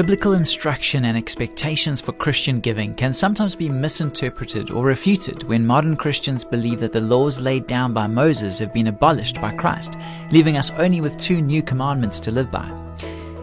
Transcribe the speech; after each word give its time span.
Biblical 0.00 0.32
instruction 0.32 1.04
and 1.04 1.14
expectations 1.14 2.00
for 2.00 2.12
Christian 2.12 2.60
giving 2.60 2.94
can 2.94 3.12
sometimes 3.12 3.54
be 3.54 3.68
misinterpreted 3.68 4.70
or 4.70 4.86
refuted 4.86 5.42
when 5.42 5.66
modern 5.66 5.94
Christians 5.94 6.42
believe 6.42 6.80
that 6.80 6.94
the 6.94 7.02
laws 7.02 7.38
laid 7.38 7.66
down 7.66 7.92
by 7.92 8.06
Moses 8.06 8.58
have 8.60 8.72
been 8.72 8.86
abolished 8.86 9.38
by 9.42 9.54
Christ, 9.54 9.98
leaving 10.30 10.56
us 10.56 10.70
only 10.78 11.02
with 11.02 11.18
two 11.18 11.42
new 11.42 11.62
commandments 11.62 12.18
to 12.20 12.30
live 12.30 12.50
by. 12.50 12.66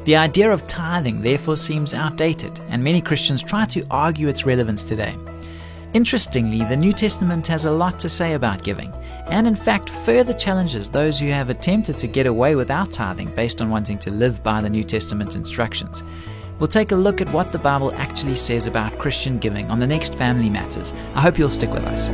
The 0.06 0.16
idea 0.16 0.52
of 0.52 0.68
tithing 0.68 1.22
therefore 1.22 1.58
seems 1.58 1.94
outdated, 1.94 2.60
and 2.70 2.84
many 2.84 3.02
Christians 3.02 3.44
try 3.44 3.66
to 3.66 3.86
argue 3.92 4.28
its 4.28 4.48
relevance 4.48 4.82
today. 4.82 5.16
Interestingly, 5.94 6.66
the 6.66 6.76
New 6.76 6.92
Testament 6.92 7.46
has 7.46 7.66
a 7.66 7.72
lot 7.72 8.00
to 8.00 8.10
say 8.10 8.34
about 8.34 8.64
giving, 8.64 8.92
and 9.28 9.46
in 9.46 9.56
fact 9.56 9.92
further 9.92 10.34
challenges 10.34 10.90
those 10.90 11.20
who 11.20 11.28
have 11.28 11.52
attempted 11.52 12.00
to 12.00 12.08
get 12.08 12.26
away 12.26 12.56
without 12.56 12.92
tithing 12.92 13.30
based 13.36 13.62
on 13.62 13.70
wanting 13.70 14.00
to 14.00 14.10
live 14.10 14.42
by 14.42 14.60
the 14.60 14.72
New 14.72 14.84
Testament 14.84 15.36
instructions. 15.36 16.04
We'll 16.60 16.68
take 16.68 16.92
a 16.92 16.96
look 16.96 17.22
at 17.22 17.32
what 17.32 17.52
the 17.52 17.60
Bible 17.60 17.94
actually 17.94 18.36
says 18.36 18.66
about 18.66 18.98
Christian 18.98 19.38
giving 19.38 19.70
on 19.70 19.80
the 19.80 19.86
next 19.86 20.16
Family 20.16 20.50
Matters. 20.50 20.92
I 21.14 21.22
hope 21.22 21.38
you'll 21.38 21.52
stick 21.52 21.70
with 21.70 21.86
us. 21.86 22.08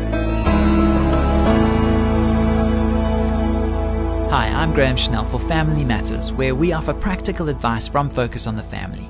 Hi, 4.33 4.47
I'm 4.47 4.73
Graham 4.73 4.97
Schnell 4.97 5.23
for 5.23 5.39
Family 5.39 5.85
Matters, 5.85 6.33
where 6.33 6.55
we 6.55 6.73
offer 6.73 6.93
practical 6.93 7.47
advice 7.47 7.87
from 7.87 8.09
Focus 8.09 8.45
on 8.45 8.57
the 8.57 8.63
Family. 8.63 9.09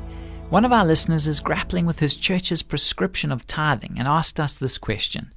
One 0.49 0.65
of 0.65 0.71
our 0.71 0.85
listeners 0.85 1.27
is 1.27 1.39
grappling 1.39 1.87
with 1.87 1.97
his 1.97 2.15
church's 2.15 2.61
prescription 2.61 3.31
of 3.31 3.47
tithing 3.47 3.95
and 3.97 4.07
asked 4.07 4.39
us 4.39 4.59
this 4.59 4.77
question 4.77 5.33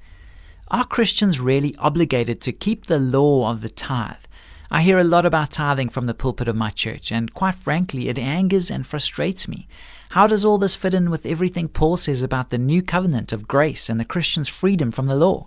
Are 0.69 0.85
Christians 0.85 1.41
really 1.41 1.75
obligated 1.79 2.43
to 2.43 2.53
keep 2.53 2.85
the 2.85 2.99
law 2.99 3.51
of 3.51 3.63
the 3.63 3.71
tithe? 3.71 4.26
I 4.71 4.83
hear 4.83 4.99
a 4.99 5.05
lot 5.05 5.25
about 5.25 5.53
tithing 5.53 5.91
from 5.91 6.07
the 6.07 6.15
pulpit 6.15 6.49
of 6.49 6.57
my 6.57 6.71
church, 6.71 7.13
and 7.13 7.33
quite 7.33 7.55
frankly, 7.55 8.09
it 8.09 8.19
angers 8.19 8.71
and 8.71 8.87
frustrates 8.87 9.47
me. 9.47 9.69
How 10.11 10.27
does 10.27 10.45
all 10.45 10.59
this 10.59 10.77
fit 10.77 10.95
in 10.95 11.11
with 11.11 11.27
everything 11.27 11.69
Paul 11.69 11.97
says 11.97 12.23
about 12.23 12.51
the 12.51 12.59
new 12.59 12.83
covenant 12.83 13.33
of 13.33 13.49
grace 13.49 13.89
and 13.89 14.01
the 14.01 14.05
Christian's 14.05 14.49
freedom 14.49 14.91
from 14.91 15.07
the 15.07 15.17
law? 15.17 15.47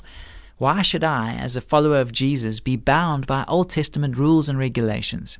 Why 0.57 0.81
should 0.81 1.03
I, 1.03 1.33
as 1.33 1.55
a 1.55 1.61
follower 1.61 1.99
of 1.99 2.11
Jesus, 2.11 2.59
be 2.59 2.75
bound 2.75 3.25
by 3.25 3.45
Old 3.47 3.69
Testament 3.69 4.17
rules 4.17 4.49
and 4.49 4.59
regulations? 4.59 5.37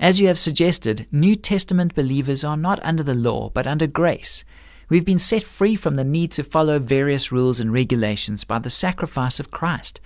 As 0.00 0.20
you 0.20 0.26
have 0.28 0.38
suggested, 0.38 1.06
New 1.10 1.36
Testament 1.36 1.94
believers 1.94 2.44
are 2.44 2.56
not 2.56 2.84
under 2.84 3.02
the 3.02 3.14
law, 3.14 3.50
but 3.50 3.66
under 3.66 3.86
grace. 3.86 4.44
We've 4.88 5.04
been 5.04 5.18
set 5.18 5.42
free 5.42 5.76
from 5.76 5.96
the 5.96 6.04
need 6.04 6.32
to 6.32 6.44
follow 6.44 6.78
various 6.78 7.30
rules 7.30 7.60
and 7.60 7.72
regulations 7.72 8.44
by 8.44 8.58
the 8.58 8.70
sacrifice 8.70 9.38
of 9.38 9.50
Christ. 9.50 10.00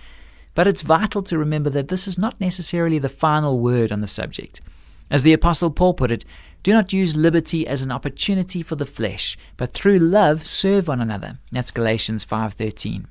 But 0.55 0.67
it's 0.67 0.81
vital 0.81 1.23
to 1.23 1.37
remember 1.37 1.69
that 1.71 1.87
this 1.87 2.07
is 2.07 2.17
not 2.17 2.39
necessarily 2.39 2.99
the 2.99 3.09
final 3.09 3.59
word 3.59 3.91
on 3.91 4.01
the 4.01 4.07
subject. 4.07 4.61
As 5.09 5.23
the 5.23 5.33
apostle 5.33 5.71
Paul 5.71 5.93
put 5.93 6.11
it, 6.11 6.25
do 6.63 6.71
not 6.71 6.93
use 6.93 7.15
liberty 7.15 7.67
as 7.67 7.83
an 7.83 7.91
opportunity 7.91 8.61
for 8.61 8.75
the 8.75 8.85
flesh, 8.85 9.37
but 9.57 9.73
through 9.73 9.99
love 9.99 10.45
serve 10.45 10.87
one 10.87 11.01
another. 11.01 11.39
That's 11.51 11.71
Galatians 11.71 12.23
5:13. 12.23 13.07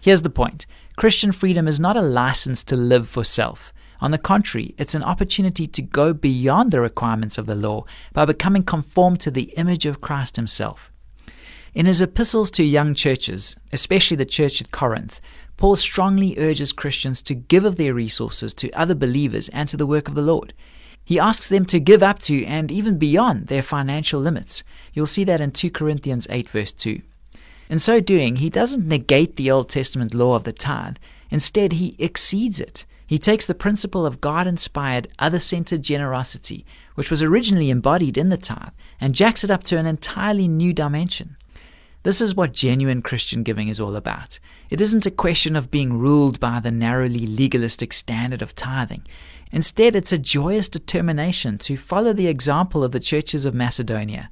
Here's 0.00 0.22
the 0.22 0.30
point. 0.30 0.66
Christian 0.96 1.32
freedom 1.32 1.68
is 1.68 1.78
not 1.78 1.96
a 1.96 2.02
license 2.02 2.64
to 2.64 2.76
live 2.76 3.08
for 3.08 3.24
self. 3.24 3.72
On 4.00 4.10
the 4.10 4.18
contrary, 4.18 4.74
it's 4.78 4.94
an 4.94 5.02
opportunity 5.02 5.66
to 5.66 5.82
go 5.82 6.12
beyond 6.14 6.72
the 6.72 6.80
requirements 6.80 7.38
of 7.38 7.46
the 7.46 7.54
law 7.54 7.84
by 8.12 8.24
becoming 8.24 8.62
conformed 8.62 9.20
to 9.20 9.30
the 9.30 9.52
image 9.56 9.86
of 9.86 10.00
Christ 10.00 10.36
himself. 10.36 10.90
In 11.72 11.86
his 11.86 12.00
epistles 12.00 12.50
to 12.52 12.64
young 12.64 12.94
churches, 12.94 13.54
especially 13.72 14.16
the 14.16 14.24
church 14.24 14.60
at 14.60 14.72
Corinth, 14.72 15.20
Paul 15.56 15.76
strongly 15.76 16.34
urges 16.36 16.72
Christians 16.72 17.22
to 17.22 17.34
give 17.34 17.64
of 17.64 17.76
their 17.76 17.94
resources 17.94 18.52
to 18.54 18.70
other 18.72 18.94
believers 18.94 19.48
and 19.50 19.68
to 19.68 19.76
the 19.76 19.86
work 19.86 20.08
of 20.08 20.14
the 20.14 20.22
Lord. 20.22 20.52
He 21.04 21.18
asks 21.18 21.48
them 21.48 21.64
to 21.66 21.78
give 21.78 22.02
up 22.02 22.18
to 22.20 22.44
and 22.44 22.72
even 22.72 22.98
beyond 22.98 23.46
their 23.46 23.62
financial 23.62 24.20
limits. 24.20 24.64
You'll 24.92 25.06
see 25.06 25.22
that 25.24 25.40
in 25.40 25.52
2 25.52 25.70
Corinthians 25.70 26.26
8, 26.28 26.48
verse 26.50 26.72
2. 26.72 27.02
In 27.68 27.78
so 27.78 28.00
doing, 28.00 28.36
he 28.36 28.50
doesn't 28.50 28.88
negate 28.88 29.36
the 29.36 29.50
Old 29.50 29.68
Testament 29.68 30.12
law 30.12 30.34
of 30.34 30.44
the 30.44 30.52
tithe. 30.52 30.96
Instead, 31.30 31.74
he 31.74 31.94
exceeds 32.00 32.58
it. 32.58 32.84
He 33.06 33.18
takes 33.18 33.46
the 33.46 33.54
principle 33.54 34.06
of 34.06 34.20
God 34.20 34.46
inspired, 34.46 35.08
other 35.18 35.38
centered 35.38 35.82
generosity, 35.82 36.64
which 36.96 37.10
was 37.10 37.22
originally 37.22 37.70
embodied 37.70 38.18
in 38.18 38.28
the 38.28 38.36
tithe, 38.36 38.72
and 39.00 39.14
jacks 39.14 39.44
it 39.44 39.50
up 39.50 39.62
to 39.64 39.78
an 39.78 39.86
entirely 39.86 40.48
new 40.48 40.72
dimension. 40.72 41.36
This 42.02 42.22
is 42.22 42.34
what 42.34 42.52
genuine 42.54 43.02
Christian 43.02 43.42
giving 43.42 43.68
is 43.68 43.78
all 43.78 43.94
about. 43.94 44.38
It 44.70 44.80
isn't 44.80 45.04
a 45.04 45.10
question 45.10 45.54
of 45.54 45.70
being 45.70 45.98
ruled 45.98 46.40
by 46.40 46.58
the 46.58 46.70
narrowly 46.70 47.26
legalistic 47.26 47.92
standard 47.92 48.40
of 48.40 48.54
tithing. 48.54 49.06
Instead, 49.52 49.94
it's 49.94 50.12
a 50.12 50.18
joyous 50.18 50.70
determination 50.70 51.58
to 51.58 51.76
follow 51.76 52.14
the 52.14 52.28
example 52.28 52.82
of 52.82 52.92
the 52.92 53.00
churches 53.00 53.44
of 53.44 53.52
Macedonia. 53.52 54.30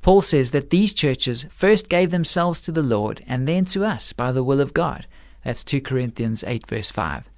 Paul 0.00 0.22
says 0.22 0.52
that 0.52 0.70
these 0.70 0.94
churches 0.94 1.44
first 1.50 1.90
gave 1.90 2.10
themselves 2.10 2.62
to 2.62 2.72
the 2.72 2.82
Lord 2.82 3.22
and 3.26 3.46
then 3.46 3.66
to 3.66 3.84
us 3.84 4.14
by 4.14 4.32
the 4.32 4.42
will 4.42 4.60
of 4.60 4.72
God. 4.72 5.06
That's 5.44 5.64
2 5.64 5.82
Corinthians 5.82 6.42
8, 6.44 6.66
verse 6.66 6.90
5. 6.90 7.28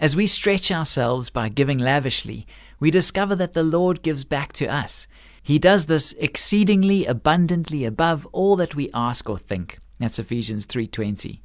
As 0.00 0.16
we 0.16 0.26
stretch 0.26 0.72
ourselves 0.72 1.30
by 1.30 1.50
giving 1.50 1.78
lavishly, 1.78 2.48
we 2.80 2.90
discover 2.90 3.36
that 3.36 3.52
the 3.52 3.62
Lord 3.62 4.02
gives 4.02 4.24
back 4.24 4.52
to 4.54 4.66
us. 4.66 5.06
He 5.42 5.58
does 5.58 5.86
this 5.86 6.14
exceedingly 6.18 7.06
abundantly 7.06 7.84
above 7.84 8.26
all 8.32 8.56
that 8.56 8.74
we 8.74 8.90
ask 8.92 9.28
or 9.28 9.38
think. 9.38 9.78
That's 9.98 10.18
Ephesians 10.18 10.66
3:20. 10.66 11.42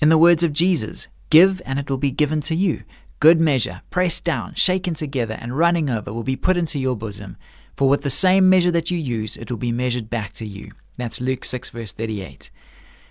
In 0.00 0.08
the 0.08 0.18
words 0.18 0.42
of 0.42 0.52
Jesus, 0.52 1.08
give 1.30 1.60
and 1.64 1.78
it 1.78 1.90
will 1.90 1.98
be 1.98 2.10
given 2.10 2.40
to 2.42 2.54
you. 2.54 2.82
Good 3.20 3.40
measure, 3.40 3.82
pressed 3.90 4.24
down, 4.24 4.54
shaken 4.54 4.94
together 4.94 5.34
and 5.40 5.58
running 5.58 5.90
over 5.90 6.12
will 6.12 6.22
be 6.22 6.36
put 6.36 6.56
into 6.56 6.78
your 6.78 6.96
bosom. 6.96 7.36
For 7.76 7.88
with 7.88 8.02
the 8.02 8.10
same 8.10 8.48
measure 8.48 8.70
that 8.70 8.90
you 8.90 8.98
use, 8.98 9.36
it 9.36 9.50
will 9.50 9.58
be 9.58 9.72
measured 9.72 10.08
back 10.08 10.32
to 10.34 10.46
you. 10.46 10.72
That's 10.96 11.20
Luke 11.20 11.44
6 11.44 11.70
verse 11.70 11.92
38. 11.92 12.50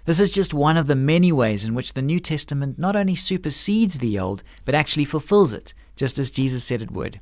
This 0.05 0.21
is 0.21 0.31
just 0.31 0.53
one 0.53 0.77
of 0.77 0.87
the 0.87 0.95
many 0.95 1.33
ways 1.33 1.65
in 1.65 1.73
which 1.73 1.93
the 1.93 2.01
New 2.01 2.21
Testament 2.21 2.79
not 2.79 2.95
only 2.95 3.15
supersedes 3.15 3.97
the 3.97 4.17
Old, 4.17 4.43
but 4.63 4.75
actually 4.75 5.03
fulfills 5.03 5.53
it, 5.53 5.73
just 5.97 6.17
as 6.17 6.31
Jesus 6.31 6.63
said 6.63 6.81
it 6.81 6.91
would. 6.91 7.19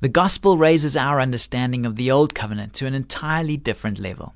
The 0.00 0.08
gospel 0.08 0.58
raises 0.58 0.96
our 0.96 1.20
understanding 1.20 1.86
of 1.86 1.96
the 1.96 2.10
Old 2.10 2.34
Covenant 2.34 2.74
to 2.74 2.86
an 2.86 2.94
entirely 2.94 3.56
different 3.56 3.98
level. 3.98 4.34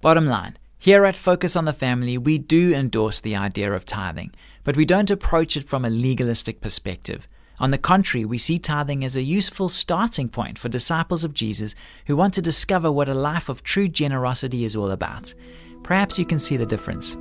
Bottom 0.00 0.26
line, 0.26 0.56
here 0.78 1.04
at 1.04 1.16
Focus 1.16 1.56
on 1.56 1.64
the 1.64 1.72
Family, 1.72 2.16
we 2.16 2.38
do 2.38 2.72
endorse 2.72 3.20
the 3.20 3.36
idea 3.36 3.72
of 3.72 3.84
tithing, 3.84 4.32
but 4.64 4.76
we 4.76 4.84
don't 4.84 5.10
approach 5.10 5.56
it 5.56 5.68
from 5.68 5.84
a 5.84 5.90
legalistic 5.90 6.60
perspective. 6.60 7.26
On 7.58 7.70
the 7.70 7.78
contrary, 7.78 8.24
we 8.24 8.38
see 8.38 8.58
tithing 8.58 9.04
as 9.04 9.16
a 9.16 9.22
useful 9.22 9.68
starting 9.68 10.28
point 10.28 10.58
for 10.58 10.70
disciples 10.70 11.24
of 11.24 11.34
Jesus 11.34 11.74
who 12.06 12.16
want 12.16 12.32
to 12.34 12.42
discover 12.42 12.90
what 12.90 13.08
a 13.08 13.14
life 13.14 13.48
of 13.50 13.62
true 13.62 13.88
generosity 13.88 14.64
is 14.64 14.74
all 14.74 14.90
about. 14.90 15.34
Perhaps 15.82 16.18
you 16.18 16.24
can 16.24 16.38
see 16.38 16.56
the 16.56 16.64
difference. 16.64 17.16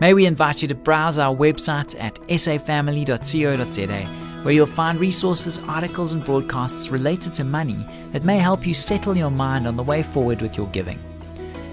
May 0.00 0.14
we 0.14 0.26
invite 0.26 0.62
you 0.62 0.68
to 0.68 0.74
browse 0.74 1.18
our 1.18 1.36
website 1.36 1.94
at 2.00 2.14
safamily.co.za 2.22 4.19
where 4.42 4.54
you'll 4.54 4.66
find 4.66 4.98
resources, 4.98 5.58
articles, 5.68 6.12
and 6.12 6.24
broadcasts 6.24 6.90
related 6.90 7.32
to 7.34 7.44
money 7.44 7.86
that 8.12 8.24
may 8.24 8.38
help 8.38 8.66
you 8.66 8.74
settle 8.74 9.16
your 9.16 9.30
mind 9.30 9.66
on 9.66 9.76
the 9.76 9.82
way 9.82 10.02
forward 10.02 10.42
with 10.42 10.56
your 10.56 10.66
giving. 10.68 10.98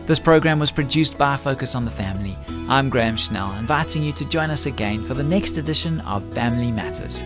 This 0.05 0.19
program 0.19 0.59
was 0.59 0.71
produced 0.71 1.17
by 1.17 1.35
Focus 1.35 1.75
on 1.75 1.85
the 1.85 1.91
Family. 1.91 2.37
I'm 2.69 2.89
Graham 2.89 3.17
Schnell, 3.17 3.51
inviting 3.53 4.03
you 4.03 4.13
to 4.13 4.25
join 4.25 4.51
us 4.51 4.65
again 4.65 5.03
for 5.03 5.13
the 5.13 5.23
next 5.23 5.57
edition 5.57 5.99
of 6.01 6.23
Family 6.33 6.71
Matters. 6.71 7.23